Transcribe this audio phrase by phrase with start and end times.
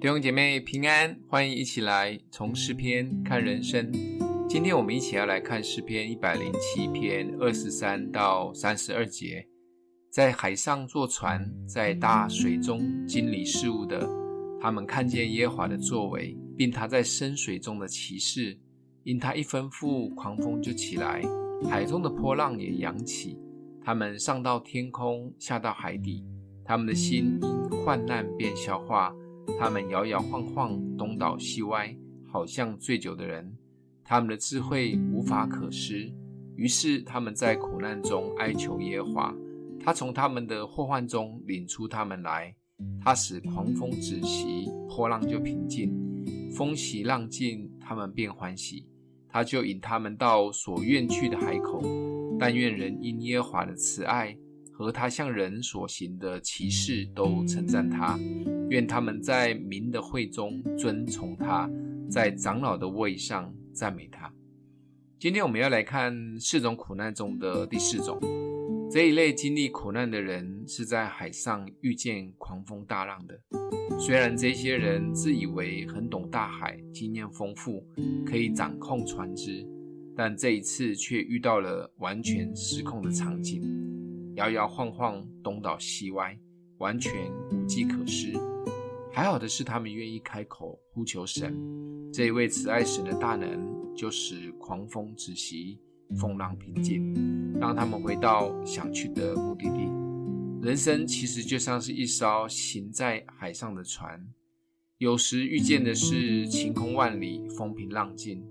[0.00, 3.92] 弟兄姐妹平安，欢迎一起来从诗篇看人生。
[4.48, 9.46] 今天我们一起要来看诗篇一百零七篇二十三到三十二节。
[10.10, 14.08] 在海上坐船，在大水中经理事务的，
[14.58, 18.58] 他们看见耶和华的作为，并他在深水中的奇事。
[19.02, 21.22] 因他一吩咐，狂风就起来，
[21.68, 23.38] 海中的波浪也扬起。
[23.84, 26.24] 他们上到天空，下到海底。
[26.64, 29.14] 他们的心因患难便消化。
[29.58, 31.94] 他们摇摇晃晃，东倒西歪，
[32.26, 33.52] 好像醉酒的人。
[34.04, 36.12] 他们的智慧无法可施，
[36.56, 39.34] 于是他们在苦难中哀求耶和华。
[39.78, 42.54] 他从他们的祸患中领出他们来。
[43.02, 45.92] 他使狂风止息，波浪就平静。
[46.52, 48.86] 风息浪静，他们便欢喜。
[49.28, 51.82] 他就引他们到所愿去的海口。
[52.38, 54.36] 但愿人因耶和华的慈爱
[54.72, 58.18] 和他向人所行的奇事都称赞他。
[58.70, 61.68] 愿他们在民的会中尊崇他，
[62.08, 64.32] 在长老的位上赞美他。
[65.18, 68.18] 今天我们要来看四种苦难中的第四种。
[68.88, 73.38] 这一类经历苦难的人是在海上遇见狂风大浪的。
[73.98, 77.84] 虽然这些人自以为很懂大海，经验丰富，
[78.24, 79.66] 可以掌控船只，
[80.16, 83.60] 但这一次却遇到了完全失控的场景，
[84.36, 86.38] 摇摇晃晃，东倒西歪，
[86.78, 87.12] 完全
[87.50, 88.32] 无计可施。
[89.20, 91.54] 还好的是，他们愿意开口呼求神。
[92.10, 95.78] 这一位慈爱神的大能，就使狂风止息，
[96.18, 97.14] 风浪平静，
[97.60, 99.90] 让他们回到想去的目的地。
[100.66, 104.26] 人生其实就像是一艘行在海上的船，
[104.96, 108.42] 有时遇见的是晴空万里、风平浪静，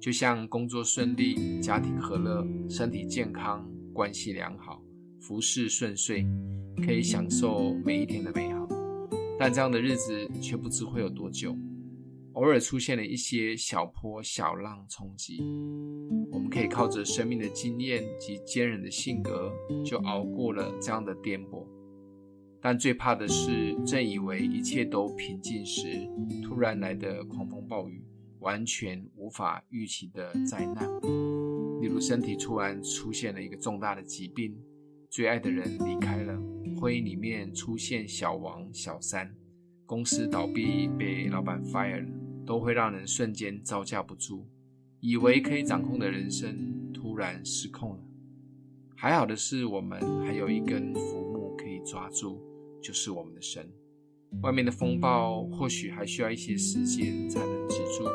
[0.00, 4.82] 就像工作顺利、家庭和乐、身体健康、关系良好、
[5.20, 6.26] 服事顺遂，
[6.82, 8.63] 可以享受每一天的美好。
[9.38, 11.56] 但这样的日子却不知会有多久，
[12.34, 15.42] 偶尔出现了一些小波小浪冲击，
[16.32, 19.52] 我们可以靠着生命的经验及坚韧的性格，
[19.84, 21.66] 就熬过了这样的颠簸。
[22.60, 26.08] 但最怕的是，正以为一切都平静时，
[26.42, 28.02] 突然来的狂风暴雨，
[28.40, 30.88] 完全无法预期的灾难，
[31.80, 34.56] 例如身体突然出现了一个重大的疾病，
[35.10, 36.53] 最爱的人离开了。
[36.74, 39.34] 婚姻里面出现小王、小三，
[39.86, 42.08] 公司倒闭被老板 fire 了，
[42.44, 44.46] 都会让人瞬间招架不住，
[45.00, 47.98] 以为可以掌控的人生突然失控了。
[48.96, 51.00] 还好的是，我们还有一根浮
[51.32, 52.40] 木可以抓住，
[52.82, 53.68] 就是我们的神。
[54.42, 58.08] 外面的风暴或许还需要一些时间才能止住，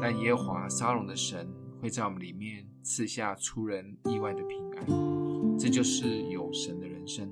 [0.00, 1.48] 但耶华沙龙的神
[1.80, 5.58] 会在我们里面赐下出人意外的平安。
[5.58, 7.30] 这就是有神的人生。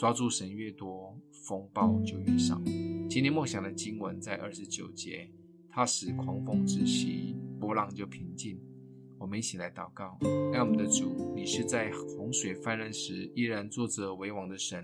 [0.00, 2.58] 抓住神越多，风暴就越少。
[3.06, 5.30] 今天默想的经文在二十九节，
[5.68, 8.58] 它使狂风止息，波浪就平静。
[9.18, 10.16] 我们一起来祷告，
[10.54, 14.80] 爱我们的主，你是在洪水泛滥时依然坐着为王的神。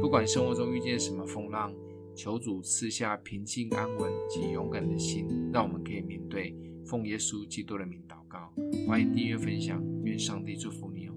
[0.00, 1.74] 不管生活中遇见什么风浪，
[2.14, 6.56] 求主赐下平静安稳及勇敢的心，让我们可以面对。
[6.86, 8.52] 奉耶稣基督的名祷告，
[8.86, 11.11] 欢迎订阅分享，愿上帝祝福你哦。